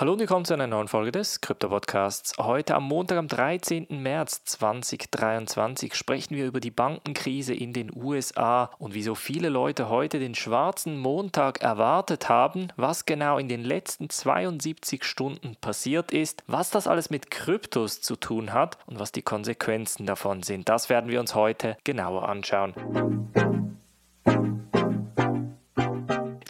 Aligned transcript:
Hallo 0.00 0.12
und 0.12 0.20
willkommen 0.20 0.44
zu 0.44 0.54
einer 0.54 0.68
neuen 0.68 0.86
Folge 0.86 1.10
des 1.10 1.40
Krypto-Podcasts. 1.40 2.34
Heute 2.38 2.76
am 2.76 2.84
Montag, 2.84 3.18
am 3.18 3.26
13. 3.26 3.88
März 3.90 4.44
2023 4.44 5.92
sprechen 5.92 6.36
wir 6.36 6.46
über 6.46 6.60
die 6.60 6.70
Bankenkrise 6.70 7.52
in 7.52 7.72
den 7.72 7.90
USA 7.92 8.70
und 8.78 8.94
wieso 8.94 9.16
viele 9.16 9.48
Leute 9.48 9.88
heute 9.88 10.20
den 10.20 10.36
schwarzen 10.36 10.96
Montag 10.98 11.62
erwartet 11.62 12.28
haben, 12.28 12.68
was 12.76 13.06
genau 13.06 13.38
in 13.38 13.48
den 13.48 13.64
letzten 13.64 14.08
72 14.08 15.02
Stunden 15.02 15.56
passiert 15.60 16.12
ist, 16.12 16.44
was 16.46 16.70
das 16.70 16.86
alles 16.86 17.10
mit 17.10 17.32
Kryptos 17.32 18.00
zu 18.00 18.14
tun 18.14 18.52
hat 18.52 18.78
und 18.86 19.00
was 19.00 19.10
die 19.10 19.22
Konsequenzen 19.22 20.06
davon 20.06 20.44
sind. 20.44 20.68
Das 20.68 20.90
werden 20.90 21.10
wir 21.10 21.18
uns 21.18 21.34
heute 21.34 21.76
genauer 21.82 22.28
anschauen. 22.28 22.72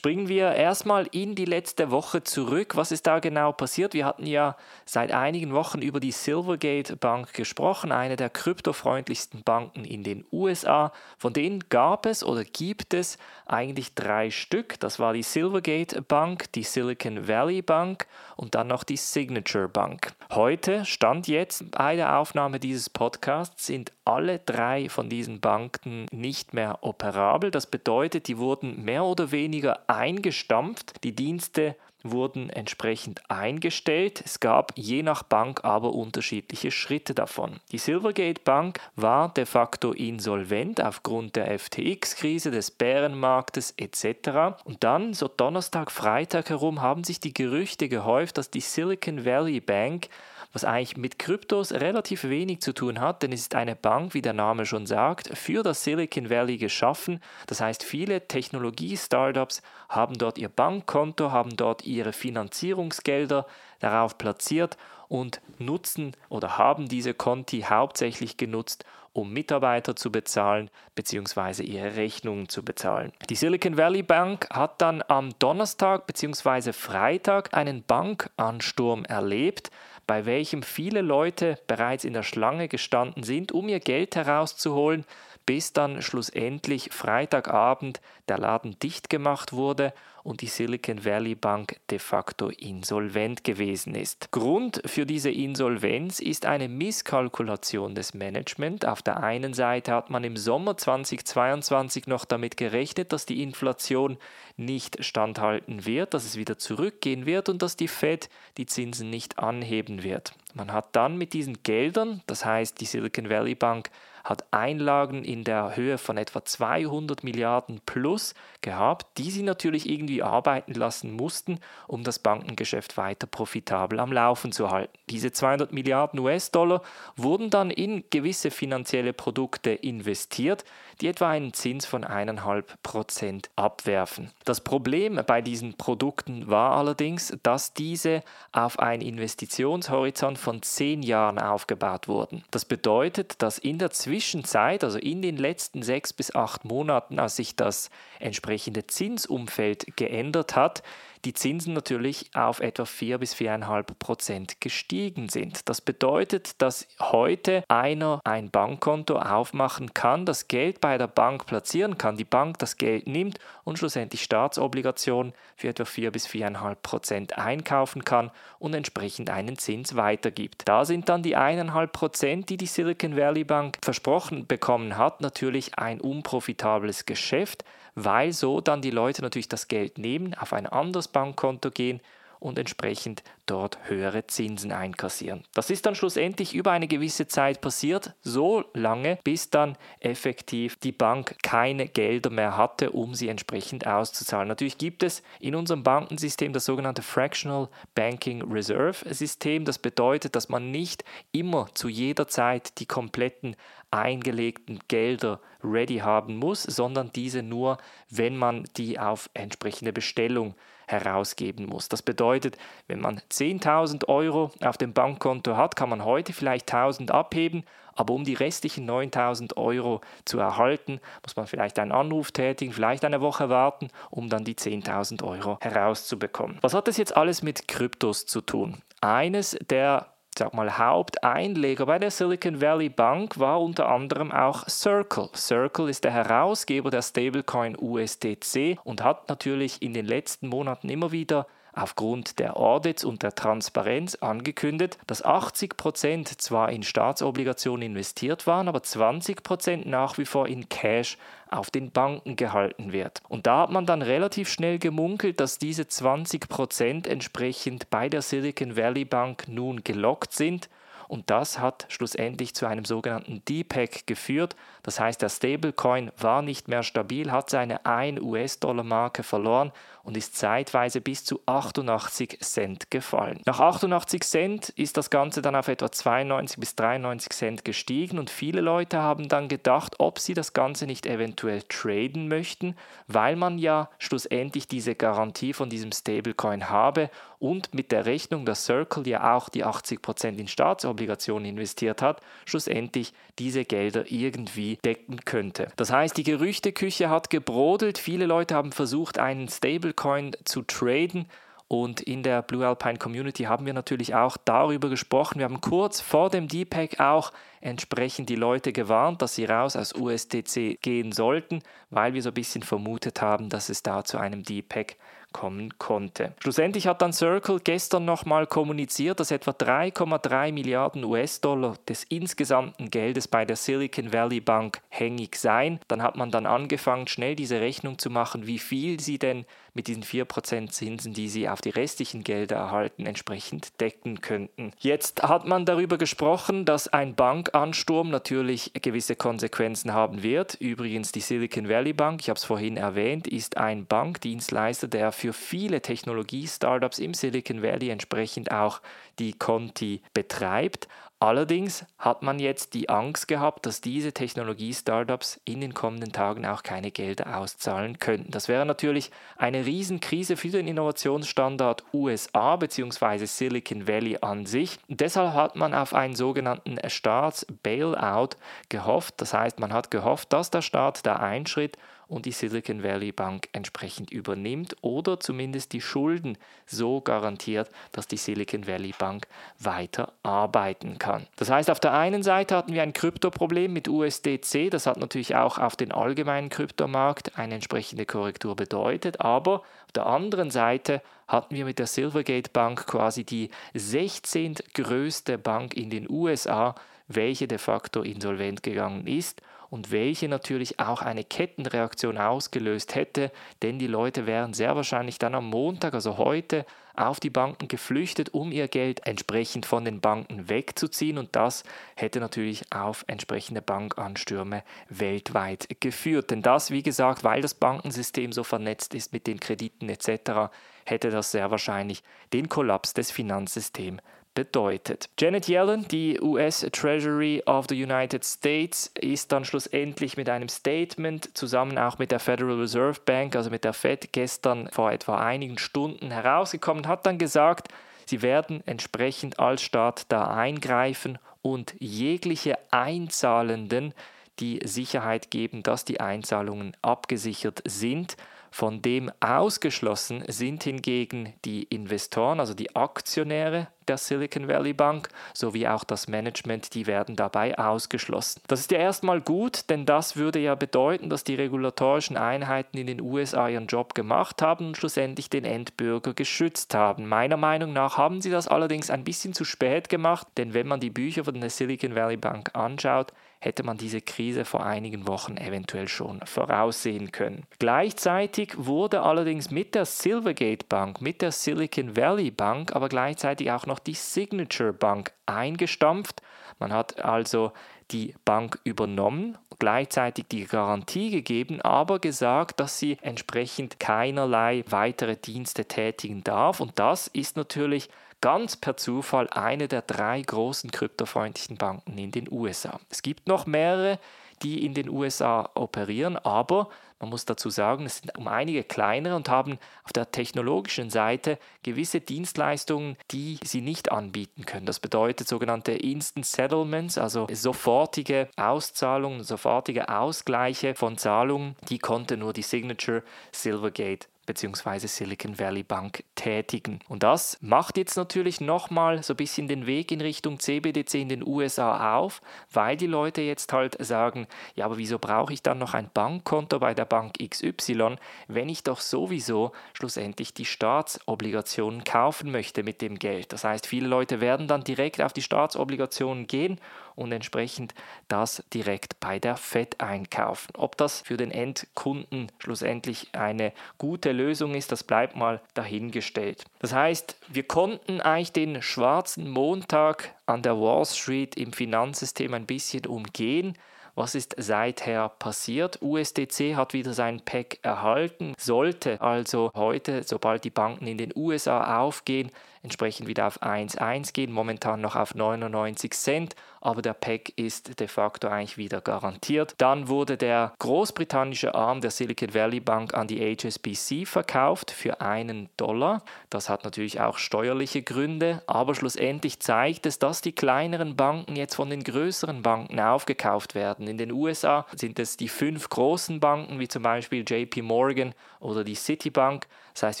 Springen 0.02 0.26
wir 0.26 0.50
erstmal 0.56 1.06
in 1.12 1.36
die 1.36 1.44
letzte 1.44 1.92
Woche 1.92 2.24
zurück. 2.24 2.74
Was 2.74 2.90
ist 2.90 3.06
da 3.06 3.20
genau 3.20 3.52
passiert? 3.52 3.94
Wir 3.94 4.04
hatten 4.04 4.26
ja 4.26 4.56
seit 4.84 5.12
einigen 5.12 5.52
Wochen 5.52 5.80
über 5.80 6.00
die 6.00 6.10
Silvergate 6.10 6.96
Bank 6.96 7.32
gesprochen, 7.34 7.92
eine 7.92 8.16
der 8.16 8.28
kryptofreundlichsten 8.28 9.44
Banken 9.44 9.84
in 9.84 10.02
den 10.02 10.24
USA. 10.32 10.90
Von 11.18 11.34
denen 11.34 11.68
gab 11.68 12.06
es 12.06 12.24
oder 12.24 12.42
gibt 12.42 12.94
es 12.94 13.16
eigentlich 13.46 13.94
drei 13.94 14.32
Stück. 14.32 14.80
Das 14.80 14.98
war 14.98 15.12
die 15.12 15.22
Silvergate 15.22 16.02
Bank, 16.02 16.50
die 16.50 16.64
Silicon 16.64 17.28
Valley 17.28 17.62
Bank 17.62 18.08
und 18.34 18.56
dann 18.56 18.66
noch 18.66 18.82
die 18.82 18.96
Signature 18.96 19.68
Bank. 19.68 20.14
Heute, 20.32 20.84
Stand 20.84 21.28
jetzt, 21.28 21.70
bei 21.70 21.94
der 21.94 22.18
Aufnahme 22.18 22.58
dieses 22.58 22.90
Podcasts, 22.90 23.66
sind 23.66 23.92
alle 24.04 24.40
drei 24.40 24.88
von 24.88 25.08
diesen 25.08 25.38
Banken 25.40 26.06
nicht 26.10 26.54
mehr 26.54 26.78
operabel. 26.80 27.52
Das 27.52 27.66
bedeutet, 27.66 28.26
die 28.26 28.38
wurden 28.38 28.84
mehr 28.84 29.04
oder 29.04 29.30
weniger 29.30 29.78
eingestampft. 29.92 31.04
Die 31.04 31.14
Dienste 31.14 31.76
wurden 32.04 32.50
entsprechend 32.50 33.30
eingestellt. 33.30 34.22
Es 34.24 34.40
gab 34.40 34.72
je 34.76 35.02
nach 35.02 35.22
Bank 35.22 35.64
aber 35.64 35.94
unterschiedliche 35.94 36.70
Schritte 36.70 37.14
davon. 37.14 37.60
Die 37.70 37.78
Silvergate 37.78 38.42
Bank 38.42 38.80
war 38.96 39.32
de 39.32 39.46
facto 39.46 39.92
insolvent 39.92 40.82
aufgrund 40.82 41.36
der 41.36 41.58
FTX-Krise, 41.58 42.50
des 42.50 42.70
Bärenmarktes 42.70 43.74
etc. 43.76 44.60
Und 44.64 44.82
dann, 44.82 45.14
so 45.14 45.28
Donnerstag, 45.28 45.90
Freitag 45.90 46.50
herum, 46.50 46.80
haben 46.80 47.04
sich 47.04 47.20
die 47.20 47.34
Gerüchte 47.34 47.88
gehäuft, 47.88 48.38
dass 48.38 48.50
die 48.50 48.60
Silicon 48.60 49.24
Valley 49.24 49.60
Bank 49.60 50.08
was 50.52 50.64
eigentlich 50.64 50.96
mit 50.96 51.18
Kryptos 51.18 51.72
relativ 51.72 52.24
wenig 52.24 52.60
zu 52.60 52.72
tun 52.72 53.00
hat, 53.00 53.22
denn 53.22 53.32
es 53.32 53.40
ist 53.40 53.54
eine 53.54 53.74
Bank, 53.74 54.14
wie 54.14 54.22
der 54.22 54.32
Name 54.32 54.66
schon 54.66 54.86
sagt, 54.86 55.36
für 55.36 55.62
das 55.62 55.84
Silicon 55.84 56.30
Valley 56.30 56.58
geschaffen. 56.58 57.20
Das 57.46 57.60
heißt, 57.60 57.82
viele 57.82 58.26
Technologie-Startups 58.26 59.62
haben 59.88 60.18
dort 60.18 60.38
ihr 60.38 60.48
Bankkonto, 60.48 61.30
haben 61.30 61.56
dort 61.56 61.84
ihre 61.84 62.12
Finanzierungsgelder 62.12 63.46
darauf 63.80 64.18
platziert 64.18 64.76
und 65.08 65.40
nutzen 65.58 66.12
oder 66.28 66.58
haben 66.58 66.88
diese 66.88 67.14
Konti 67.14 67.62
hauptsächlich 67.62 68.36
genutzt, 68.36 68.84
um 69.12 69.32
Mitarbeiter 69.32 69.94
zu 69.94 70.10
bezahlen 70.10 70.70
bzw. 70.94 71.62
ihre 71.64 71.96
Rechnungen 71.96 72.48
zu 72.48 72.64
bezahlen. 72.64 73.12
Die 73.28 73.34
Silicon 73.34 73.76
Valley 73.76 74.02
Bank 74.02 74.48
hat 74.50 74.80
dann 74.80 75.02
am 75.06 75.30
Donnerstag 75.38 76.06
bzw. 76.06 76.72
Freitag 76.72 77.52
einen 77.54 77.82
Bankansturm 77.82 79.04
erlebt 79.04 79.70
bei 80.12 80.26
welchem 80.26 80.62
viele 80.62 81.00
Leute 81.00 81.58
bereits 81.66 82.04
in 82.04 82.12
der 82.12 82.22
Schlange 82.22 82.68
gestanden 82.68 83.22
sind, 83.22 83.50
um 83.50 83.66
ihr 83.70 83.80
Geld 83.80 84.14
herauszuholen, 84.14 85.06
bis 85.46 85.72
dann 85.72 86.02
schlussendlich 86.02 86.90
Freitagabend 86.92 88.02
der 88.28 88.36
Laden 88.36 88.78
dicht 88.78 89.08
gemacht 89.08 89.54
wurde 89.54 89.94
und 90.22 90.40
die 90.40 90.46
Silicon 90.46 91.04
Valley 91.04 91.34
Bank 91.34 91.80
de 91.90 91.98
facto 91.98 92.48
insolvent 92.48 93.44
gewesen 93.44 93.94
ist. 93.94 94.30
Grund 94.30 94.82
für 94.86 95.06
diese 95.06 95.30
Insolvenz 95.30 96.20
ist 96.20 96.46
eine 96.46 96.68
Misskalkulation 96.68 97.94
des 97.94 98.14
Management. 98.14 98.86
Auf 98.86 99.02
der 99.02 99.22
einen 99.22 99.54
Seite 99.54 99.92
hat 99.92 100.10
man 100.10 100.24
im 100.24 100.36
Sommer 100.36 100.76
2022 100.76 102.06
noch 102.06 102.24
damit 102.24 102.56
gerechnet, 102.56 103.12
dass 103.12 103.26
die 103.26 103.42
Inflation 103.42 104.18
nicht 104.56 105.04
standhalten 105.04 105.86
wird, 105.86 106.14
dass 106.14 106.24
es 106.24 106.36
wieder 106.36 106.58
zurückgehen 106.58 107.26
wird 107.26 107.48
und 107.48 107.62
dass 107.62 107.76
die 107.76 107.88
Fed 107.88 108.28
die 108.56 108.66
Zinsen 108.66 109.10
nicht 109.10 109.38
anheben 109.38 110.02
wird. 110.02 110.34
Man 110.54 110.72
hat 110.72 110.94
dann 110.94 111.16
mit 111.16 111.32
diesen 111.32 111.62
Geldern, 111.62 112.22
das 112.26 112.44
heißt 112.44 112.80
die 112.80 112.84
Silicon 112.84 113.30
Valley 113.30 113.54
Bank 113.54 113.90
hat 114.24 114.44
Einlagen 114.52 115.24
in 115.24 115.44
der 115.44 115.76
Höhe 115.76 115.98
von 115.98 116.16
etwa 116.16 116.44
200 116.44 117.24
Milliarden 117.24 117.80
plus 117.84 118.34
gehabt, 118.60 119.18
die 119.18 119.30
sie 119.30 119.42
natürlich 119.42 119.88
irgendwie 119.88 120.11
arbeiten 120.20 120.74
lassen 120.74 121.12
mussten, 121.12 121.60
um 121.86 122.02
das 122.02 122.18
Bankengeschäft 122.18 122.96
weiter 122.96 123.26
profitabel 123.26 124.00
am 124.00 124.12
Laufen 124.12 124.50
zu 124.50 124.70
halten. 124.70 124.92
Diese 125.08 125.30
200 125.30 125.72
Milliarden 125.72 126.18
US-Dollar 126.18 126.82
wurden 127.16 127.48
dann 127.50 127.70
in 127.70 128.04
gewisse 128.10 128.50
finanzielle 128.50 129.12
Produkte 129.12 129.70
investiert, 129.70 130.64
die 131.00 131.08
etwa 131.08 131.30
einen 131.30 131.54
Zins 131.54 131.86
von 131.86 132.04
1,5 132.04 132.64
Prozent 132.82 133.50
abwerfen. 133.56 134.30
Das 134.44 134.60
Problem 134.60 135.20
bei 135.26 135.40
diesen 135.40 135.74
Produkten 135.74 136.48
war 136.48 136.72
allerdings, 136.76 137.36
dass 137.42 137.72
diese 137.74 138.22
auf 138.52 138.78
einen 138.78 139.02
Investitionshorizont 139.02 140.38
von 140.38 140.62
10 140.62 141.02
Jahren 141.02 141.38
aufgebaut 141.38 142.08
wurden. 142.08 142.44
Das 142.50 142.64
bedeutet, 142.64 143.42
dass 143.42 143.58
in 143.58 143.78
der 143.78 143.90
Zwischenzeit, 143.90 144.84
also 144.84 144.98
in 144.98 145.22
den 145.22 145.36
letzten 145.36 145.82
sechs 145.82 146.12
bis 146.12 146.34
acht 146.34 146.64
Monaten, 146.64 147.18
als 147.18 147.36
sich 147.36 147.56
das 147.56 147.90
entsprechende 148.18 148.86
Zinsumfeld 148.86 149.96
geändert 150.02 150.56
hat, 150.56 150.82
die 151.24 151.34
Zinsen 151.34 151.74
natürlich 151.74 152.30
auf 152.34 152.58
etwa 152.58 152.84
4 152.84 153.18
bis 153.18 153.34
4,5 153.36 153.94
Prozent 153.98 154.60
gestiegen 154.60 155.28
sind. 155.28 155.68
Das 155.68 155.80
bedeutet, 155.80 156.60
dass 156.60 156.88
heute 156.98 157.62
einer 157.68 158.20
ein 158.24 158.50
Bankkonto 158.50 159.16
aufmachen 159.16 159.94
kann, 159.94 160.26
das 160.26 160.48
Geld 160.48 160.80
bei 160.80 160.98
der 160.98 161.06
Bank 161.06 161.46
platzieren 161.46 161.96
kann, 161.96 162.16
die 162.16 162.24
Bank 162.24 162.58
das 162.58 162.76
Geld 162.76 163.06
nimmt 163.06 163.38
und 163.62 163.78
schlussendlich 163.78 164.24
Staatsobligationen 164.24 165.32
für 165.54 165.68
etwa 165.68 165.84
4 165.84 166.10
bis 166.10 166.26
4,5 166.26 166.74
Prozent 166.82 167.38
einkaufen 167.38 168.04
kann 168.04 168.32
und 168.58 168.74
entsprechend 168.74 169.30
einen 169.30 169.56
Zins 169.58 169.94
weitergibt. 169.94 170.62
Da 170.64 170.84
sind 170.84 171.08
dann 171.08 171.22
die 171.22 171.36
1,5 171.36 171.86
Prozent, 171.86 172.48
die 172.50 172.56
die 172.56 172.66
Silicon 172.66 173.16
Valley 173.16 173.44
Bank 173.44 173.78
versprochen 173.80 174.48
bekommen 174.48 174.96
hat, 174.96 175.20
natürlich 175.20 175.78
ein 175.78 176.00
unprofitables 176.00 177.06
Geschäft, 177.06 177.64
weil 177.94 178.32
so 178.32 178.60
dann 178.60 178.82
die 178.82 178.90
Leute 178.90 179.22
natürlich 179.22 179.48
das 179.48 179.68
Geld 179.68 179.98
nehmen, 179.98 180.34
auf 180.34 180.52
ein 180.52 180.66
anderes 180.66 181.08
Bankkonto 181.08 181.70
gehen 181.70 182.00
und 182.42 182.58
entsprechend 182.58 183.22
dort 183.46 183.78
höhere 183.88 184.26
Zinsen 184.26 184.72
einkassieren. 184.72 185.44
Das 185.54 185.70
ist 185.70 185.86
dann 185.86 185.94
schlussendlich 185.94 186.54
über 186.54 186.72
eine 186.72 186.88
gewisse 186.88 187.26
Zeit 187.26 187.60
passiert, 187.60 188.14
so 188.20 188.64
lange, 188.74 189.18
bis 189.24 189.50
dann 189.50 189.76
effektiv 190.00 190.76
die 190.76 190.92
Bank 190.92 191.36
keine 191.42 191.86
Gelder 191.86 192.30
mehr 192.30 192.56
hatte, 192.56 192.90
um 192.90 193.14
sie 193.14 193.28
entsprechend 193.28 193.86
auszuzahlen. 193.86 194.48
Natürlich 194.48 194.78
gibt 194.78 195.02
es 195.02 195.22
in 195.40 195.54
unserem 195.54 195.82
Bankensystem 195.82 196.52
das 196.52 196.64
sogenannte 196.64 197.02
Fractional 197.02 197.68
Banking 197.94 198.42
Reserve 198.50 199.12
System. 199.14 199.64
Das 199.64 199.78
bedeutet, 199.78 200.34
dass 200.34 200.48
man 200.48 200.70
nicht 200.70 201.04
immer 201.30 201.68
zu 201.74 201.88
jeder 201.88 202.26
Zeit 202.26 202.78
die 202.80 202.86
kompletten 202.86 203.56
eingelegten 203.92 204.80
Gelder 204.88 205.40
ready 205.62 205.98
haben 205.98 206.36
muss, 206.36 206.62
sondern 206.62 207.12
diese 207.12 207.42
nur, 207.42 207.78
wenn 208.10 208.36
man 208.36 208.64
die 208.76 208.98
auf 208.98 209.30
entsprechende 209.34 209.92
Bestellung 209.92 210.54
herausgeben 210.86 211.66
muss. 211.66 211.88
Das 211.88 212.02
bedeutet, 212.02 212.56
wenn 212.86 213.00
man 213.00 213.20
10.000 213.30 214.08
Euro 214.08 214.50
auf 214.62 214.76
dem 214.76 214.92
Bankkonto 214.92 215.56
hat, 215.56 215.76
kann 215.76 215.88
man 215.88 216.04
heute 216.04 216.32
vielleicht 216.32 216.72
1.000 216.72 217.10
abheben, 217.10 217.64
aber 217.94 218.14
um 218.14 218.24
die 218.24 218.34
restlichen 218.34 218.88
9.000 218.90 219.56
Euro 219.56 220.00
zu 220.24 220.38
erhalten, 220.38 221.00
muss 221.22 221.36
man 221.36 221.46
vielleicht 221.46 221.78
einen 221.78 221.92
Anruf 221.92 222.32
tätigen, 222.32 222.72
vielleicht 222.72 223.04
eine 223.04 223.20
Woche 223.20 223.48
warten, 223.48 223.88
um 224.10 224.28
dann 224.28 224.44
die 224.44 224.54
10.000 224.54 225.22
Euro 225.22 225.58
herauszubekommen. 225.60 226.58
Was 226.62 226.74
hat 226.74 226.88
das 226.88 226.96
jetzt 226.96 227.16
alles 227.16 227.42
mit 227.42 227.68
Kryptos 227.68 228.26
zu 228.26 228.40
tun? 228.40 228.82
Eines 229.00 229.56
der 229.68 230.11
sag 230.38 230.54
mal, 230.54 230.78
Haupteinleger 230.78 231.86
bei 231.86 231.98
der 231.98 232.10
Silicon 232.10 232.60
Valley 232.60 232.88
Bank 232.88 233.38
war 233.38 233.60
unter 233.60 233.88
anderem 233.88 234.32
auch 234.32 234.68
Circle. 234.68 235.28
Circle 235.34 235.88
ist 235.88 236.04
der 236.04 236.12
Herausgeber 236.12 236.90
der 236.90 237.02
Stablecoin 237.02 237.76
USDC 237.78 238.78
und 238.84 239.02
hat 239.04 239.28
natürlich 239.28 239.82
in 239.82 239.94
den 239.94 240.06
letzten 240.06 240.48
Monaten 240.48 240.88
immer 240.88 241.12
wieder 241.12 241.46
aufgrund 241.72 242.38
der 242.38 242.56
Audits 242.56 243.04
und 243.04 243.22
der 243.22 243.34
Transparenz 243.34 244.16
angekündigt, 244.16 244.98
dass 245.06 245.24
80 245.24 245.76
Prozent 245.76 246.28
zwar 246.40 246.70
in 246.70 246.82
Staatsobligationen 246.82 247.82
investiert 247.82 248.46
waren, 248.46 248.68
aber 248.68 248.82
20 248.82 249.42
Prozent 249.42 249.86
nach 249.86 250.18
wie 250.18 250.26
vor 250.26 250.48
in 250.48 250.68
Cash 250.68 251.18
auf 251.50 251.70
den 251.70 251.90
Banken 251.90 252.36
gehalten 252.36 252.92
wird. 252.92 253.20
Und 253.28 253.46
da 253.46 253.60
hat 253.60 253.70
man 253.70 253.86
dann 253.86 254.02
relativ 254.02 254.48
schnell 254.48 254.78
gemunkelt, 254.78 255.40
dass 255.40 255.58
diese 255.58 255.86
20 255.86 256.48
Prozent 256.48 257.06
entsprechend 257.06 257.90
bei 257.90 258.08
der 258.08 258.22
Silicon 258.22 258.76
Valley 258.76 259.04
Bank 259.04 259.48
nun 259.48 259.84
gelockt 259.84 260.32
sind 260.32 260.68
und 261.08 261.30
das 261.30 261.58
hat 261.58 261.86
schlussendlich 261.88 262.54
zu 262.54 262.66
einem 262.66 262.84
sogenannten 262.84 263.42
DPEG 263.44 264.06
geführt. 264.06 264.56
Das 264.82 264.98
heißt, 264.98 265.22
der 265.22 265.28
Stablecoin 265.28 266.10
war 266.18 266.42
nicht 266.42 266.68
mehr 266.68 266.82
stabil, 266.82 267.30
hat 267.30 267.50
seine 267.50 267.86
1 267.86 268.20
US-Dollar-Marke 268.20 269.22
verloren 269.22 269.72
und 270.02 270.16
ist 270.16 270.36
zeitweise 270.36 271.00
bis 271.00 271.24
zu 271.24 271.40
88 271.46 272.40
Cent 272.40 272.90
gefallen. 272.90 273.40
Nach 273.46 273.60
88 273.60 274.22
Cent 274.22 274.68
ist 274.70 274.96
das 274.96 275.10
Ganze 275.10 275.42
dann 275.42 275.54
auf 275.54 275.68
etwa 275.68 275.90
92 275.90 276.58
bis 276.58 276.74
93 276.74 277.32
Cent 277.32 277.64
gestiegen 277.64 278.18
und 278.18 278.30
viele 278.30 278.60
Leute 278.60 279.00
haben 279.00 279.28
dann 279.28 279.48
gedacht, 279.48 279.94
ob 279.98 280.18
sie 280.18 280.34
das 280.34 280.52
Ganze 280.52 280.86
nicht 280.86 281.06
eventuell 281.06 281.62
traden 281.62 282.28
möchten, 282.28 282.76
weil 283.06 283.36
man 283.36 283.58
ja 283.58 283.88
schlussendlich 283.98 284.66
diese 284.66 284.94
Garantie 284.94 285.52
von 285.52 285.70
diesem 285.70 285.92
Stablecoin 285.92 286.68
habe 286.68 287.10
und 287.42 287.74
mit 287.74 287.90
der 287.90 288.06
Rechnung, 288.06 288.46
dass 288.46 288.66
Circle 288.66 289.04
ja 289.08 289.34
auch 289.34 289.48
die 289.48 289.64
80% 289.64 290.38
in 290.38 290.46
Staatsobligationen 290.46 291.48
investiert 291.48 292.00
hat, 292.00 292.20
schlussendlich 292.46 293.12
diese 293.40 293.64
Gelder 293.64 294.04
irgendwie 294.12 294.78
decken 294.84 295.24
könnte. 295.24 295.66
Das 295.74 295.90
heißt, 295.90 296.16
die 296.16 296.22
Gerüchteküche 296.22 297.10
hat 297.10 297.30
gebrodelt, 297.30 297.98
viele 297.98 298.26
Leute 298.26 298.54
haben 298.54 298.70
versucht, 298.70 299.18
einen 299.18 299.48
Stablecoin 299.48 300.36
zu 300.44 300.62
traden 300.62 301.26
und 301.66 302.00
in 302.00 302.22
der 302.22 302.42
Blue 302.42 302.64
Alpine 302.64 302.98
Community 302.98 303.44
haben 303.44 303.66
wir 303.66 303.72
natürlich 303.72 304.14
auch 304.14 304.36
darüber 304.44 304.88
gesprochen. 304.88 305.38
Wir 305.38 305.46
haben 305.46 305.60
kurz 305.60 306.00
vor 306.00 306.30
dem 306.30 306.46
DPEG 306.46 307.00
auch 307.00 307.32
entsprechend 307.60 308.28
die 308.28 308.36
Leute 308.36 308.72
gewarnt, 308.72 309.22
dass 309.22 309.34
sie 309.34 309.46
raus 309.46 309.74
aus 309.74 309.94
USDC 309.94 310.80
gehen 310.80 311.10
sollten, 311.10 311.62
weil 311.90 312.14
wir 312.14 312.22
so 312.22 312.28
ein 312.28 312.34
bisschen 312.34 312.62
vermutet 312.62 313.22
haben, 313.22 313.48
dass 313.48 313.68
es 313.68 313.82
da 313.82 314.04
zu 314.04 314.18
einem 314.18 314.44
DPEG 314.44 314.98
kommen 315.32 315.78
konnte. 315.78 316.34
Schlussendlich 316.40 316.86
hat 316.86 317.02
dann 317.02 317.12
Circle 317.12 317.60
gestern 317.62 318.04
nochmal 318.04 318.46
kommuniziert, 318.46 319.20
dass 319.20 319.30
etwa 319.30 319.52
3,3 319.52 320.52
Milliarden 320.52 321.04
US-Dollar 321.04 321.76
des 321.88 322.04
insgesamten 322.04 322.90
Geldes 322.90 323.28
bei 323.28 323.44
der 323.44 323.56
Silicon 323.56 324.12
Valley 324.12 324.40
Bank 324.40 324.80
hängig 324.92 325.36
seien. 325.36 325.80
Dann 325.88 326.02
hat 326.02 326.16
man 326.16 326.30
dann 326.30 326.44
angefangen, 326.44 327.08
schnell 327.08 327.34
diese 327.34 327.60
Rechnung 327.60 327.98
zu 327.98 328.10
machen, 328.10 328.46
wie 328.46 328.58
viel 328.58 329.00
sie 329.00 329.18
denn 329.18 329.46
mit 329.74 329.86
diesen 329.86 330.02
4% 330.02 330.68
Zinsen, 330.68 331.14
die 331.14 331.30
sie 331.30 331.48
auf 331.48 331.62
die 331.62 331.70
restlichen 331.70 332.24
Gelder 332.24 332.56
erhalten, 332.56 333.06
entsprechend 333.06 333.80
decken 333.80 334.20
könnten. 334.20 334.72
Jetzt 334.78 335.22
hat 335.22 335.46
man 335.46 335.64
darüber 335.64 335.96
gesprochen, 335.96 336.66
dass 336.66 336.88
ein 336.88 337.14
Bankansturm 337.14 338.10
natürlich 338.10 338.72
gewisse 338.74 339.16
Konsequenzen 339.16 339.94
haben 339.94 340.22
wird. 340.22 340.56
Übrigens 340.56 341.10
die 341.10 341.20
Silicon 341.20 341.70
Valley 341.70 341.94
Bank, 341.94 342.20
ich 342.20 342.28
habe 342.28 342.36
es 342.36 342.44
vorhin 342.44 342.76
erwähnt, 342.76 343.26
ist 343.26 343.56
ein 343.56 343.86
Bankdienstleister, 343.86 344.88
der 344.88 345.10
für 345.10 345.32
viele 345.32 345.80
Technologie-Startups 345.80 346.98
im 346.98 347.14
Silicon 347.14 347.62
Valley 347.62 347.88
entsprechend 347.88 348.52
auch 348.52 348.82
die 349.18 349.32
Conti 349.32 350.02
betreibt. 350.12 350.86
Allerdings 351.22 351.86
hat 352.00 352.24
man 352.24 352.40
jetzt 352.40 352.74
die 352.74 352.88
Angst 352.88 353.28
gehabt, 353.28 353.64
dass 353.64 353.80
diese 353.80 354.12
Technologie-Startups 354.12 355.40
in 355.44 355.60
den 355.60 355.72
kommenden 355.72 356.10
Tagen 356.10 356.44
auch 356.44 356.64
keine 356.64 356.90
Gelder 356.90 357.38
auszahlen 357.38 358.00
könnten. 358.00 358.32
Das 358.32 358.48
wäre 358.48 358.66
natürlich 358.66 359.12
eine 359.36 359.64
Riesenkrise 359.64 360.36
für 360.36 360.48
den 360.48 360.66
Innovationsstandard 360.66 361.84
USA 361.92 362.56
bzw. 362.56 363.26
Silicon 363.26 363.86
Valley 363.86 364.18
an 364.20 364.46
sich. 364.46 364.80
deshalb 364.88 365.34
hat 365.34 365.54
man 365.54 365.74
auf 365.74 365.94
einen 365.94 366.16
sogenannten 366.16 366.76
Staats-Bailout 366.84 368.30
gehofft. 368.68 369.14
Das 369.18 369.32
heißt, 369.32 369.60
man 369.60 369.72
hat 369.72 369.92
gehofft, 369.92 370.32
dass 370.32 370.50
der 370.50 370.62
Staat 370.62 371.06
da 371.06 371.18
einschritt 371.18 371.78
und 372.12 372.26
die 372.26 372.32
Silicon 372.32 372.82
Valley 372.82 373.10
Bank 373.10 373.48
entsprechend 373.52 374.12
übernimmt 374.12 374.76
oder 374.82 375.18
zumindest 375.18 375.72
die 375.72 375.80
Schulden 375.80 376.36
so 376.66 377.00
garantiert, 377.00 377.70
dass 377.90 378.06
die 378.06 378.18
Silicon 378.18 378.66
Valley 378.66 378.92
Bank 378.98 379.26
weiter 379.58 380.12
arbeiten 380.22 380.98
kann. 380.98 381.26
Das 381.36 381.50
heißt, 381.50 381.70
auf 381.70 381.80
der 381.80 381.94
einen 381.94 382.22
Seite 382.22 382.54
hatten 382.54 382.74
wir 382.74 382.82
ein 382.82 382.92
Kryptoproblem 382.92 383.72
mit 383.72 383.88
USDC, 383.88 384.70
das 384.70 384.86
hat 384.86 384.98
natürlich 384.98 385.34
auch 385.36 385.56
auf 385.56 385.74
den 385.74 385.90
allgemeinen 385.90 386.50
Kryptomarkt 386.50 387.38
eine 387.38 387.54
entsprechende 387.54 388.04
Korrektur 388.04 388.56
bedeutet, 388.56 389.20
aber 389.22 389.60
auf 389.86 389.92
der 389.94 390.04
anderen 390.06 390.50
Seite 390.50 391.00
hatten 391.26 391.54
wir 391.54 391.64
mit 391.64 391.78
der 391.78 391.86
Silvergate 391.86 392.50
Bank 392.52 392.86
quasi 392.86 393.24
die 393.24 393.50
16. 393.72 394.56
größte 394.74 395.38
Bank 395.38 395.74
in 395.74 395.88
den 395.88 396.10
USA, 396.10 396.74
welche 397.08 397.48
de 397.48 397.56
facto 397.56 398.02
insolvent 398.02 398.62
gegangen 398.62 399.06
ist 399.06 399.40
und 399.72 399.90
welche 399.90 400.28
natürlich 400.28 400.78
auch 400.78 401.00
eine 401.00 401.24
Kettenreaktion 401.24 402.18
ausgelöst 402.18 402.94
hätte, 402.94 403.32
denn 403.62 403.78
die 403.78 403.86
Leute 403.86 404.26
wären 404.26 404.52
sehr 404.52 404.76
wahrscheinlich 404.76 405.18
dann 405.18 405.34
am 405.34 405.48
Montag, 405.48 405.94
also 405.94 406.18
heute, 406.18 406.66
auf 406.94 407.20
die 407.20 407.30
Banken 407.30 407.68
geflüchtet, 407.68 408.34
um 408.34 408.52
ihr 408.52 408.68
Geld 408.68 409.06
entsprechend 409.06 409.64
von 409.64 409.86
den 409.86 410.02
Banken 410.02 410.50
wegzuziehen 410.50 411.16
und 411.16 411.34
das 411.34 411.64
hätte 411.96 412.20
natürlich 412.20 412.70
auf 412.70 413.06
entsprechende 413.06 413.62
Bankanstürme 413.62 414.62
weltweit 414.90 415.66
geführt. 415.80 416.30
Denn 416.30 416.42
das, 416.42 416.70
wie 416.70 416.82
gesagt, 416.82 417.24
weil 417.24 417.40
das 417.40 417.54
Bankensystem 417.54 418.32
so 418.32 418.44
vernetzt 418.44 418.92
ist 418.92 419.14
mit 419.14 419.26
den 419.26 419.40
Krediten 419.40 419.88
etc., 419.88 420.52
hätte 420.84 421.08
das 421.08 421.30
sehr 421.30 421.50
wahrscheinlich 421.50 422.02
den 422.34 422.50
Kollaps 422.50 422.92
des 422.92 423.10
Finanzsystems 423.10 424.02
bedeutet. 424.34 425.08
Janet 425.18 425.48
Yellen, 425.48 425.86
die 425.88 426.20
US 426.20 426.66
Treasury 426.72 427.42
of 427.46 427.66
the 427.68 427.82
United 427.82 428.24
States, 428.24 428.90
ist 429.00 429.32
dann 429.32 429.44
schlussendlich 429.44 430.16
mit 430.16 430.28
einem 430.28 430.48
Statement 430.48 431.36
zusammen 431.36 431.78
auch 431.78 431.98
mit 431.98 432.10
der 432.10 432.20
Federal 432.20 432.58
Reserve 432.58 433.00
Bank, 433.04 433.36
also 433.36 433.50
mit 433.50 433.64
der 433.64 433.72
Fed, 433.72 434.12
gestern 434.12 434.68
vor 434.72 434.90
etwa 434.92 435.18
einigen 435.18 435.58
Stunden 435.58 436.10
herausgekommen, 436.10 436.88
hat 436.88 437.06
dann 437.06 437.18
gesagt, 437.18 437.68
sie 438.06 438.22
werden 438.22 438.62
entsprechend 438.66 439.38
als 439.38 439.62
Staat 439.62 440.06
da 440.08 440.34
eingreifen 440.34 441.18
und 441.42 441.74
jegliche 441.78 442.56
Einzahlenden 442.70 443.92
die 444.38 444.60
Sicherheit 444.64 445.30
geben, 445.30 445.62
dass 445.62 445.84
die 445.84 446.00
Einzahlungen 446.00 446.76
abgesichert 446.80 447.62
sind. 447.66 448.16
Von 448.54 448.82
dem 448.82 449.10
ausgeschlossen 449.20 450.24
sind 450.28 450.64
hingegen 450.64 451.32
die 451.46 451.62
Investoren, 451.62 452.38
also 452.38 452.52
die 452.52 452.76
Aktionäre 452.76 453.68
der 453.88 453.96
Silicon 453.96 454.46
Valley 454.46 454.74
Bank 454.74 455.08
sowie 455.32 455.66
auch 455.66 455.84
das 455.84 456.06
Management, 456.06 456.74
die 456.74 456.86
werden 456.86 457.16
dabei 457.16 457.58
ausgeschlossen. 457.58 458.42
Das 458.48 458.60
ist 458.60 458.70
ja 458.70 458.76
erstmal 458.76 459.22
gut, 459.22 459.70
denn 459.70 459.86
das 459.86 460.16
würde 460.16 460.38
ja 460.38 460.54
bedeuten, 460.54 461.08
dass 461.08 461.24
die 461.24 461.34
regulatorischen 461.34 462.18
Einheiten 462.18 462.76
in 462.76 462.86
den 462.86 463.00
USA 463.00 463.48
ihren 463.48 463.68
Job 463.68 463.94
gemacht 463.94 464.42
haben 464.42 464.66
und 464.68 464.76
schlussendlich 464.76 465.30
den 465.30 465.46
Endbürger 465.46 466.12
geschützt 466.12 466.74
haben. 466.74 467.08
Meiner 467.08 467.38
Meinung 467.38 467.72
nach 467.72 467.96
haben 467.96 468.20
sie 468.20 468.30
das 468.30 468.48
allerdings 468.48 468.90
ein 468.90 469.02
bisschen 469.02 469.32
zu 469.32 469.44
spät 469.44 469.88
gemacht, 469.88 470.26
denn 470.36 470.52
wenn 470.52 470.68
man 470.68 470.78
die 470.78 470.90
Bücher 470.90 471.24
von 471.24 471.40
der 471.40 471.48
Silicon 471.48 471.94
Valley 471.94 472.18
Bank 472.18 472.50
anschaut, 472.52 473.14
hätte 473.42 473.64
man 473.64 473.76
diese 473.76 474.00
Krise 474.00 474.44
vor 474.44 474.64
einigen 474.64 475.08
Wochen 475.08 475.36
eventuell 475.36 475.88
schon 475.88 476.20
voraussehen 476.24 477.10
können. 477.10 477.42
Gleichzeitig 477.58 478.54
wurde 478.56 479.02
allerdings 479.02 479.50
mit 479.50 479.74
der 479.74 479.84
Silvergate 479.84 480.64
Bank, 480.68 481.00
mit 481.00 481.22
der 481.22 481.32
Silicon 481.32 481.96
Valley 481.96 482.30
Bank, 482.30 482.74
aber 482.76 482.88
gleichzeitig 482.88 483.50
auch 483.50 483.66
noch 483.66 483.80
die 483.80 483.94
Signature 483.94 484.72
Bank 484.72 485.12
eingestampft. 485.26 486.22
Man 486.60 486.72
hat 486.72 487.04
also 487.04 487.52
die 487.90 488.14
Bank 488.24 488.60
übernommen, 488.62 489.36
gleichzeitig 489.58 490.26
die 490.30 490.44
Garantie 490.44 491.10
gegeben, 491.10 491.60
aber 491.60 491.98
gesagt, 491.98 492.60
dass 492.60 492.78
sie 492.78 492.96
entsprechend 493.02 493.80
keinerlei 493.80 494.64
weitere 494.68 495.16
Dienste 495.16 495.64
tätigen 495.64 496.22
darf. 496.22 496.60
Und 496.60 496.78
das 496.78 497.08
ist 497.08 497.36
natürlich 497.36 497.88
ganz 498.22 498.56
per 498.56 498.78
Zufall 498.78 499.28
eine 499.28 499.68
der 499.68 499.82
drei 499.82 500.22
großen 500.22 500.70
kryptofreundlichen 500.70 501.58
Banken 501.58 501.98
in 501.98 502.12
den 502.12 502.32
USA. 502.32 502.80
Es 502.88 503.02
gibt 503.02 503.28
noch 503.28 503.44
mehrere, 503.44 503.98
die 504.42 504.64
in 504.64 504.72
den 504.72 504.88
USA 504.88 505.50
operieren, 505.54 506.16
aber 506.16 506.70
man 506.98 507.10
muss 507.10 507.24
dazu 507.24 507.50
sagen, 507.50 507.84
es 507.84 507.98
sind 507.98 508.16
um 508.16 508.28
einige 508.28 508.62
kleinere 508.62 509.16
und 509.16 509.28
haben 509.28 509.58
auf 509.82 509.92
der 509.92 510.12
technologischen 510.12 510.88
Seite 510.88 511.36
gewisse 511.64 512.00
Dienstleistungen, 512.00 512.96
die 513.10 513.38
sie 513.42 513.60
nicht 513.60 513.90
anbieten 513.90 514.46
können. 514.46 514.66
Das 514.66 514.78
bedeutet 514.78 515.26
sogenannte 515.26 515.72
Instant 515.72 516.26
Settlements, 516.26 516.98
also 516.98 517.26
sofortige 517.32 518.28
Auszahlungen, 518.36 519.24
sofortige 519.24 519.88
Ausgleiche 519.88 520.76
von 520.76 520.96
Zahlungen, 520.96 521.56
die 521.68 521.78
konnte 521.78 522.16
nur 522.16 522.32
die 522.32 522.42
Signature 522.42 523.02
Silvergate 523.32 524.06
bzw. 524.26 524.86
Silicon 524.86 525.38
Valley 525.38 525.62
Bank 525.62 526.04
tätigen. 526.14 526.80
Und 526.88 527.02
das 527.02 527.38
macht 527.40 527.76
jetzt 527.76 527.96
natürlich 527.96 528.40
nochmal 528.40 529.02
so 529.02 529.14
ein 529.14 529.16
bisschen 529.16 529.48
den 529.48 529.66
Weg 529.66 529.90
in 529.90 530.00
Richtung 530.00 530.38
CBDC 530.38 530.94
in 530.94 531.08
den 531.08 531.26
USA 531.26 531.96
auf, 531.96 532.22
weil 532.52 532.76
die 532.76 532.86
Leute 532.86 533.22
jetzt 533.22 533.52
halt 533.52 533.76
sagen, 533.84 534.26
ja, 534.54 534.64
aber 534.64 534.78
wieso 534.78 534.98
brauche 534.98 535.32
ich 535.32 535.42
dann 535.42 535.58
noch 535.58 535.74
ein 535.74 535.90
Bankkonto 535.92 536.58
bei 536.58 536.74
der 536.74 536.84
Bank 536.84 537.14
XY, 537.18 537.96
wenn 538.28 538.48
ich 538.48 538.62
doch 538.62 538.80
sowieso 538.80 539.52
schlussendlich 539.72 540.34
die 540.34 540.44
Staatsobligationen 540.44 541.84
kaufen 541.84 542.30
möchte 542.30 542.62
mit 542.62 542.80
dem 542.80 542.98
Geld. 542.98 543.32
Das 543.32 543.44
heißt, 543.44 543.66
viele 543.66 543.88
Leute 543.88 544.20
werden 544.20 544.46
dann 544.48 544.64
direkt 544.64 545.00
auf 545.00 545.12
die 545.12 545.22
Staatsobligationen 545.22 546.26
gehen 546.26 546.60
und 546.94 547.12
entsprechend 547.12 547.74
das 548.08 548.44
direkt 548.52 549.00
bei 549.00 549.18
der 549.18 549.36
Fed 549.36 549.80
einkaufen. 549.80 550.52
Ob 550.56 550.76
das 550.76 551.00
für 551.00 551.16
den 551.16 551.30
Endkunden 551.30 552.30
schlussendlich 552.38 553.08
eine 553.12 553.52
gute 553.78 554.12
Lösung 554.12 554.54
ist, 554.54 554.72
das 554.72 554.84
bleibt 554.84 555.16
mal 555.16 555.40
dahingestellt. 555.54 556.44
Das 556.58 556.72
heißt, 556.72 557.16
wir 557.28 557.44
konnten 557.44 558.00
eigentlich 558.00 558.32
den 558.32 558.62
schwarzen 558.62 559.30
Montag 559.30 560.14
an 560.26 560.42
der 560.42 560.58
Wall 560.58 560.84
Street 560.86 561.36
im 561.36 561.52
Finanzsystem 561.52 562.34
ein 562.34 562.46
bisschen 562.46 562.86
umgehen. 562.86 563.56
Was 563.94 564.14
ist 564.14 564.34
seither 564.38 565.10
passiert? 565.10 565.82
USDC 565.82 566.56
hat 566.56 566.72
wieder 566.72 566.94
sein 566.94 567.20
Pack 567.22 567.58
erhalten, 567.62 568.34
sollte 568.38 569.00
also 569.02 569.50
heute, 569.54 570.02
sobald 570.02 570.44
die 570.44 570.50
Banken 570.50 570.86
in 570.86 570.96
den 570.96 571.12
USA 571.14 571.78
aufgehen, 571.80 572.30
entsprechend 572.62 573.08
wieder 573.08 573.26
auf 573.26 573.42
1,1 573.42 574.12
gehen, 574.12 574.32
momentan 574.32 574.80
noch 574.80 574.96
auf 574.96 575.14
99 575.14 575.92
Cent, 575.92 576.36
aber 576.60 576.80
der 576.80 576.94
Pack 576.94 577.32
ist 577.36 577.80
de 577.80 577.88
facto 577.88 578.28
eigentlich 578.28 578.56
wieder 578.56 578.80
garantiert. 578.80 579.54
Dann 579.58 579.88
wurde 579.88 580.16
der 580.16 580.52
großbritannische 580.60 581.54
Arm 581.56 581.80
der 581.80 581.90
Silicon 581.90 582.34
Valley 582.34 582.60
Bank 582.60 582.94
an 582.94 583.08
die 583.08 583.20
HSBC 583.20 584.06
verkauft 584.06 584.70
für 584.70 585.00
einen 585.00 585.48
Dollar. 585.56 586.04
Das 586.30 586.48
hat 586.48 586.62
natürlich 586.62 587.00
auch 587.00 587.18
steuerliche 587.18 587.82
Gründe, 587.82 588.42
aber 588.46 588.76
schlussendlich 588.76 589.40
zeigt 589.40 589.86
es, 589.86 589.98
dass 589.98 590.20
die 590.20 590.32
kleineren 590.32 590.94
Banken 590.94 591.34
jetzt 591.34 591.56
von 591.56 591.68
den 591.68 591.82
größeren 591.82 592.42
Banken 592.42 592.78
aufgekauft 592.78 593.56
werden. 593.56 593.88
In 593.88 593.98
den 593.98 594.12
USA 594.12 594.66
sind 594.76 595.00
es 595.00 595.16
die 595.16 595.28
fünf 595.28 595.68
großen 595.68 596.20
Banken, 596.20 596.60
wie 596.60 596.68
zum 596.68 596.84
Beispiel 596.84 597.24
JP 597.26 597.62
Morgan 597.62 598.14
oder 598.38 598.62
die 598.62 598.76
Citibank. 598.76 599.48
Das 599.74 599.82
heißt, 599.84 600.00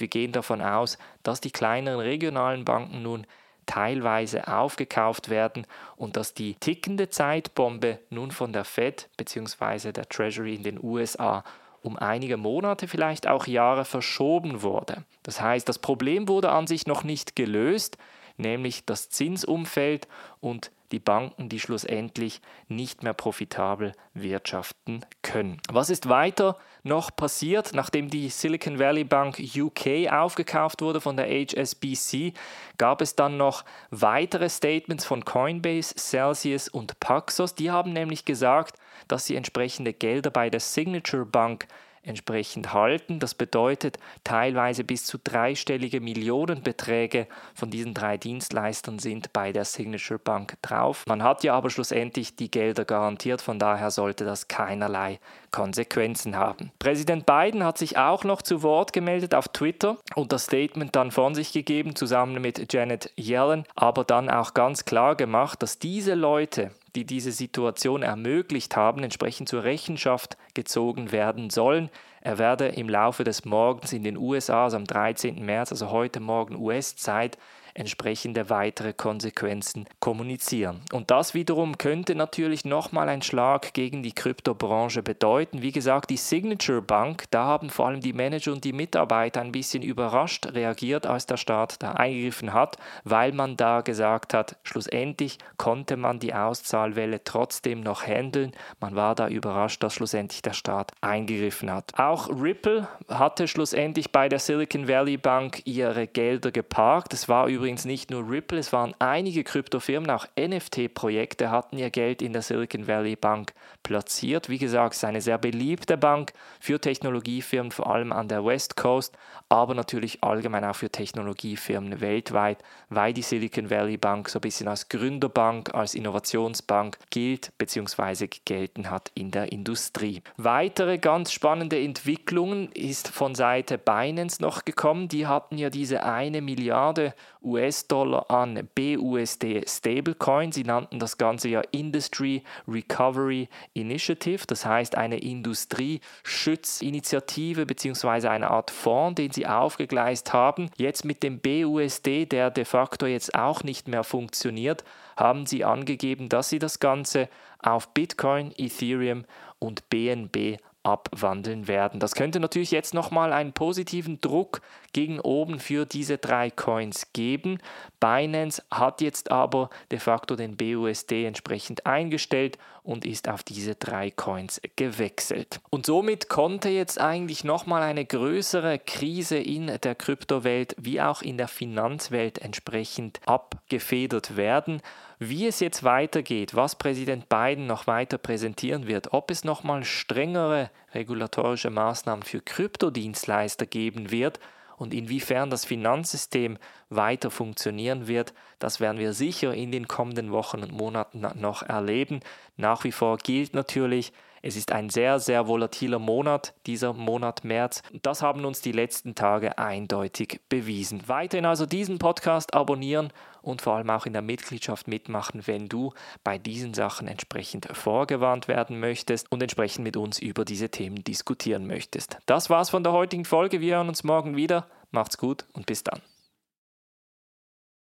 wir 0.00 0.08
gehen 0.08 0.32
davon 0.32 0.60
aus, 0.60 0.98
dass 1.22 1.40
die 1.40 1.50
kleineren 1.50 2.00
regionalen 2.00 2.64
Banken 2.64 3.02
nun 3.02 3.26
teilweise 3.66 4.48
aufgekauft 4.48 5.28
werden 5.28 5.66
und 5.96 6.16
dass 6.16 6.34
die 6.34 6.54
tickende 6.54 7.10
Zeitbombe 7.10 7.98
nun 8.10 8.30
von 8.30 8.52
der 8.52 8.64
Fed 8.64 9.08
bzw. 9.16 9.92
der 9.92 10.08
Treasury 10.08 10.54
in 10.54 10.62
den 10.62 10.82
USA 10.82 11.44
um 11.82 11.96
einige 11.96 12.36
Monate, 12.36 12.86
vielleicht 12.86 13.26
auch 13.26 13.46
Jahre 13.46 13.84
verschoben 13.84 14.62
wurde. 14.62 15.04
Das 15.24 15.40
heißt, 15.40 15.68
das 15.68 15.78
Problem 15.78 16.28
wurde 16.28 16.50
an 16.50 16.66
sich 16.66 16.86
noch 16.86 17.02
nicht 17.02 17.34
gelöst, 17.34 17.98
nämlich 18.36 18.84
das 18.84 19.10
Zinsumfeld 19.10 20.06
und 20.40 20.70
die 20.92 20.98
Banken, 20.98 21.48
die 21.48 21.58
schlussendlich 21.58 22.40
nicht 22.68 23.02
mehr 23.02 23.14
profitabel 23.14 23.92
wirtschaften 24.14 25.04
können. 25.22 25.60
Was 25.70 25.90
ist 25.90 26.08
weiter 26.08 26.56
noch 26.84 27.14
passiert, 27.14 27.72
nachdem 27.74 28.10
die 28.10 28.28
Silicon 28.28 28.78
Valley 28.78 29.04
Bank 29.04 29.38
UK 29.38 30.12
aufgekauft 30.12 30.82
wurde 30.82 31.00
von 31.00 31.16
der 31.16 31.26
HSBC, 31.26 32.32
gab 32.76 33.00
es 33.00 33.16
dann 33.16 33.36
noch 33.36 33.64
weitere 33.90 34.48
Statements 34.48 35.04
von 35.04 35.24
Coinbase, 35.24 35.94
Celsius 35.96 36.68
und 36.68 36.98
Paxos. 37.00 37.54
Die 37.54 37.70
haben 37.70 37.92
nämlich 37.92 38.24
gesagt, 38.24 38.76
dass 39.08 39.26
sie 39.26 39.36
entsprechende 39.36 39.92
Gelder 39.92 40.30
bei 40.30 40.50
der 40.50 40.60
Signature 40.60 41.24
Bank 41.24 41.66
entsprechend 42.02 42.72
halten. 42.72 43.18
Das 43.18 43.34
bedeutet 43.34 43.98
teilweise 44.24 44.84
bis 44.84 45.06
zu 45.06 45.18
dreistellige 45.22 46.00
Millionenbeträge 46.00 47.26
von 47.54 47.70
diesen 47.70 47.94
drei 47.94 48.16
Dienstleistern 48.16 48.98
sind 48.98 49.32
bei 49.32 49.52
der 49.52 49.64
Signature 49.64 50.18
Bank 50.18 50.56
drauf. 50.62 51.04
Man 51.06 51.22
hat 51.22 51.44
ja 51.44 51.54
aber 51.54 51.70
schlussendlich 51.70 52.36
die 52.36 52.50
Gelder 52.50 52.84
garantiert, 52.84 53.40
von 53.40 53.58
daher 53.58 53.90
sollte 53.90 54.24
das 54.24 54.48
keinerlei 54.48 55.20
Konsequenzen 55.50 56.36
haben. 56.36 56.72
Präsident 56.78 57.26
Biden 57.26 57.62
hat 57.62 57.78
sich 57.78 57.98
auch 57.98 58.24
noch 58.24 58.42
zu 58.42 58.62
Wort 58.62 58.92
gemeldet 58.92 59.34
auf 59.34 59.48
Twitter 59.48 59.98
und 60.14 60.32
das 60.32 60.44
Statement 60.44 60.96
dann 60.96 61.10
von 61.10 61.34
sich 61.34 61.52
gegeben, 61.52 61.94
zusammen 61.94 62.40
mit 62.40 62.72
Janet 62.72 63.12
Yellen, 63.16 63.64
aber 63.74 64.04
dann 64.04 64.30
auch 64.30 64.54
ganz 64.54 64.84
klar 64.84 65.14
gemacht, 65.14 65.62
dass 65.62 65.78
diese 65.78 66.14
Leute, 66.14 66.72
die 66.94 67.04
diese 67.04 67.32
Situation 67.32 68.02
ermöglicht 68.02 68.76
haben, 68.76 69.02
entsprechend 69.02 69.48
zur 69.48 69.64
Rechenschaft 69.64 70.36
gezogen 70.54 71.12
werden 71.12 71.50
sollen. 71.50 71.90
Er 72.20 72.38
werde 72.38 72.68
im 72.68 72.88
Laufe 72.88 73.24
des 73.24 73.44
Morgens 73.44 73.92
in 73.92 74.04
den 74.04 74.16
USA, 74.16 74.64
also 74.64 74.76
am 74.76 74.84
13. 74.84 75.44
März, 75.44 75.72
also 75.72 75.90
heute 75.90 76.20
Morgen 76.20 76.56
US-Zeit, 76.56 77.38
entsprechende 77.74 78.50
weitere 78.50 78.92
Konsequenzen 78.92 79.86
kommunizieren. 80.00 80.80
Und 80.92 81.10
das 81.10 81.34
wiederum 81.34 81.78
könnte 81.78 82.14
natürlich 82.14 82.64
nochmal 82.64 83.08
ein 83.08 83.22
Schlag 83.22 83.74
gegen 83.74 84.02
die 84.02 84.14
Kryptobranche 84.14 85.02
bedeuten. 85.02 85.62
Wie 85.62 85.72
gesagt, 85.72 86.10
die 86.10 86.16
Signature 86.16 86.82
Bank, 86.82 87.24
da 87.30 87.44
haben 87.44 87.70
vor 87.70 87.88
allem 87.88 88.00
die 88.00 88.12
Manager 88.12 88.52
und 88.52 88.64
die 88.64 88.72
Mitarbeiter 88.72 89.40
ein 89.40 89.52
bisschen 89.52 89.82
überrascht 89.82 90.46
reagiert, 90.52 91.06
als 91.06 91.26
der 91.26 91.36
Staat 91.36 91.82
da 91.82 91.92
eingegriffen 91.92 92.52
hat, 92.52 92.76
weil 93.04 93.32
man 93.32 93.56
da 93.56 93.80
gesagt 93.80 94.34
hat, 94.34 94.56
schlussendlich 94.62 95.38
konnte 95.56 95.96
man 95.96 96.18
die 96.18 96.34
Auszahlwelle 96.34 97.24
trotzdem 97.24 97.80
noch 97.80 98.06
handeln. 98.06 98.52
Man 98.80 98.94
war 98.96 99.14
da 99.14 99.28
überrascht, 99.28 99.82
dass 99.82 99.94
schlussendlich 99.94 100.42
der 100.42 100.52
Staat 100.52 100.92
eingegriffen 101.00 101.70
hat. 101.70 101.92
Auch 101.96 102.28
Ripple 102.28 102.88
hatte 103.08 103.48
schlussendlich 103.48 104.12
bei 104.12 104.28
der 104.28 104.38
Silicon 104.38 104.88
Valley 104.88 105.16
Bank 105.16 105.62
ihre 105.64 106.06
Gelder 106.06 106.50
geparkt. 106.50 107.12
Es 107.14 107.28
war 107.28 107.46
über 107.46 107.61
übrigens 107.62 107.84
nicht 107.84 108.10
nur 108.10 108.28
Ripple, 108.28 108.58
es 108.58 108.72
waren 108.72 108.92
einige 108.98 109.44
Kryptofirmen, 109.44 110.10
auch 110.10 110.26
NFT-Projekte 110.36 111.52
hatten 111.52 111.78
ihr 111.78 111.90
Geld 111.90 112.20
in 112.20 112.32
der 112.32 112.42
Silicon 112.42 112.88
Valley 112.88 113.14
Bank 113.14 113.52
platziert. 113.84 114.48
Wie 114.48 114.58
gesagt, 114.58 114.94
es 114.94 114.98
ist 114.98 115.04
eine 115.04 115.20
sehr 115.20 115.38
beliebte 115.38 115.96
Bank 115.96 116.32
für 116.58 116.80
Technologiefirmen, 116.80 117.70
vor 117.70 117.88
allem 117.88 118.10
an 118.10 118.26
der 118.26 118.44
West 118.44 118.76
Coast, 118.76 119.16
aber 119.48 119.74
natürlich 119.74 120.24
allgemein 120.24 120.64
auch 120.64 120.74
für 120.74 120.90
Technologiefirmen 120.90 122.00
weltweit, 122.00 122.58
weil 122.88 123.12
die 123.12 123.22
Silicon 123.22 123.70
Valley 123.70 123.96
Bank 123.96 124.28
so 124.28 124.40
ein 124.40 124.42
bisschen 124.42 124.66
als 124.66 124.88
Gründerbank, 124.88 125.72
als 125.72 125.94
Innovationsbank 125.94 126.98
gilt 127.10 127.56
bzw. 127.58 128.26
gelten 128.44 128.90
hat 128.90 129.12
in 129.14 129.30
der 129.30 129.52
Industrie. 129.52 130.22
Weitere 130.36 130.98
ganz 130.98 131.30
spannende 131.30 131.78
Entwicklungen 131.78 132.72
ist 132.72 133.06
von 133.06 133.36
Seite 133.36 133.78
Binance 133.78 134.42
noch 134.42 134.64
gekommen. 134.64 135.06
Die 135.06 135.28
hatten 135.28 135.58
ja 135.58 135.70
diese 135.70 136.02
eine 136.02 136.40
Milliarde 136.40 137.14
US-Dollar 137.52 138.30
an 138.30 138.68
BUSD 138.74 139.64
Stablecoin. 139.66 140.52
Sie 140.52 140.64
nannten 140.64 140.98
das 140.98 141.18
Ganze 141.18 141.48
ja 141.48 141.60
Industry 141.70 142.42
Recovery 142.66 143.48
Initiative, 143.74 144.46
das 144.46 144.64
heißt 144.64 144.96
eine 144.96 145.18
Industrieschutzinitiative 145.18 147.66
bzw. 147.66 148.28
eine 148.28 148.50
Art 148.50 148.70
Fonds, 148.70 149.16
den 149.16 149.30
sie 149.30 149.46
aufgegleist 149.46 150.32
haben. 150.32 150.70
Jetzt 150.76 151.04
mit 151.04 151.22
dem 151.22 151.40
BUSD, 151.40 152.24
der 152.26 152.50
de 152.50 152.64
facto 152.64 153.06
jetzt 153.06 153.34
auch 153.34 153.62
nicht 153.62 153.88
mehr 153.88 154.04
funktioniert, 154.04 154.84
haben 155.16 155.46
sie 155.46 155.64
angegeben, 155.64 156.28
dass 156.28 156.48
sie 156.48 156.58
das 156.58 156.80
Ganze 156.80 157.28
auf 157.58 157.88
Bitcoin, 157.88 158.52
Ethereum 158.56 159.24
und 159.58 159.88
BNB 159.90 160.56
abwandeln 160.82 161.68
werden. 161.68 162.00
Das 162.00 162.14
könnte 162.14 162.40
natürlich 162.40 162.70
jetzt 162.70 162.94
nochmal 162.94 163.32
einen 163.32 163.52
positiven 163.52 164.20
Druck 164.20 164.60
gegen 164.92 165.20
oben 165.20 165.58
für 165.58 165.86
diese 165.86 166.18
drei 166.18 166.50
Coins 166.50 167.12
geben. 167.12 167.58
Binance 168.00 168.62
hat 168.70 169.00
jetzt 169.00 169.30
aber 169.30 169.70
de 169.90 169.98
facto 169.98 170.36
den 170.36 170.56
BUSD 170.56 171.24
entsprechend 171.24 171.86
eingestellt 171.86 172.58
und 172.82 173.04
ist 173.04 173.28
auf 173.28 173.42
diese 173.42 173.74
drei 173.76 174.10
Coins 174.10 174.60
gewechselt. 174.76 175.60
Und 175.70 175.86
somit 175.86 176.28
konnte 176.28 176.68
jetzt 176.68 177.00
eigentlich 177.00 177.44
nochmal 177.44 177.82
eine 177.82 178.04
größere 178.04 178.78
Krise 178.78 179.36
in 179.38 179.68
der 179.82 179.94
Kryptowelt 179.94 180.74
wie 180.78 181.00
auch 181.00 181.22
in 181.22 181.38
der 181.38 181.48
Finanzwelt 181.48 182.38
entsprechend 182.38 183.20
abgefedert 183.24 184.36
werden. 184.36 184.82
Wie 185.24 185.46
es 185.46 185.60
jetzt 185.60 185.84
weitergeht, 185.84 186.56
was 186.56 186.74
Präsident 186.74 187.28
Biden 187.28 187.68
noch 187.68 187.86
weiter 187.86 188.18
präsentieren 188.18 188.88
wird, 188.88 189.12
ob 189.12 189.30
es 189.30 189.44
nochmal 189.44 189.84
strengere 189.84 190.68
regulatorische 190.94 191.70
Maßnahmen 191.70 192.24
für 192.24 192.40
Kryptodienstleister 192.40 193.66
geben 193.66 194.10
wird 194.10 194.40
und 194.78 194.92
inwiefern 194.92 195.48
das 195.48 195.64
Finanzsystem 195.64 196.58
weiter 196.90 197.30
funktionieren 197.30 198.08
wird, 198.08 198.34
das 198.62 198.78
werden 198.78 198.98
wir 198.98 199.12
sicher 199.12 199.52
in 199.52 199.72
den 199.72 199.88
kommenden 199.88 200.30
Wochen 200.30 200.62
und 200.62 200.70
Monaten 200.70 201.26
noch 201.34 201.64
erleben. 201.64 202.20
Nach 202.56 202.84
wie 202.84 202.92
vor 202.92 203.18
gilt 203.18 203.54
natürlich, 203.54 204.12
es 204.40 204.54
ist 204.54 204.70
ein 204.70 204.88
sehr, 204.88 205.18
sehr 205.18 205.48
volatiler 205.48 205.98
Monat, 205.98 206.54
dieser 206.66 206.92
Monat 206.92 207.42
März. 207.42 207.82
Das 208.02 208.22
haben 208.22 208.44
uns 208.44 208.60
die 208.60 208.70
letzten 208.70 209.16
Tage 209.16 209.58
eindeutig 209.58 210.40
bewiesen. 210.48 211.08
Weiterhin 211.08 211.44
also 211.44 211.66
diesen 211.66 211.98
Podcast 211.98 212.54
abonnieren 212.54 213.12
und 213.40 213.62
vor 213.62 213.74
allem 213.74 213.90
auch 213.90 214.06
in 214.06 214.12
der 214.12 214.22
Mitgliedschaft 214.22 214.86
mitmachen, 214.86 215.42
wenn 215.46 215.68
du 215.68 215.92
bei 216.22 216.38
diesen 216.38 216.72
Sachen 216.72 217.08
entsprechend 217.08 217.66
vorgewarnt 217.72 218.46
werden 218.46 218.78
möchtest 218.78 219.30
und 219.32 219.42
entsprechend 219.42 219.82
mit 219.82 219.96
uns 219.96 220.20
über 220.20 220.44
diese 220.44 220.70
Themen 220.70 221.02
diskutieren 221.02 221.66
möchtest. 221.66 222.18
Das 222.26 222.48
war's 222.48 222.70
von 222.70 222.84
der 222.84 222.92
heutigen 222.92 223.24
Folge. 223.24 223.60
Wir 223.60 223.76
hören 223.76 223.88
uns 223.88 224.04
morgen 224.04 224.36
wieder. 224.36 224.68
Macht's 224.92 225.18
gut 225.18 225.46
und 225.52 225.66
bis 225.66 225.82
dann. 225.82 226.00